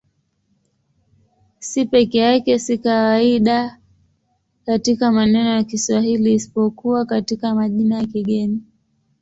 C 1.69 1.71
peke 1.91 2.17
yake 2.19 2.59
si 2.59 2.77
kawaida 2.77 3.79
katika 4.65 5.11
maneno 5.11 5.49
ya 5.49 5.63
Kiswahili 5.63 6.33
isipokuwa 6.33 7.05
katika 7.05 7.55
majina 7.55 7.97
ya 7.97 8.05
kigeni. 8.05 8.63